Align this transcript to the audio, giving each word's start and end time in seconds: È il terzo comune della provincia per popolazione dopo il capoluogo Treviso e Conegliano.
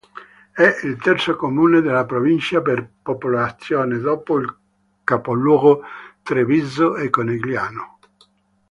È 0.51 0.79
il 0.81 0.97
terzo 0.99 1.35
comune 1.35 1.79
della 1.81 2.05
provincia 2.07 2.59
per 2.63 2.89
popolazione 3.03 3.99
dopo 3.99 4.39
il 4.39 4.51
capoluogo 5.03 5.83
Treviso 6.23 6.95
e 6.97 7.11
Conegliano. 7.11 7.99